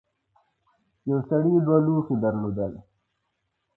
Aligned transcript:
یو 1.09 1.19
سړي 1.29 1.55
دوه 1.65 1.77
لوښي 1.85 2.15
درلودل. 2.23 2.73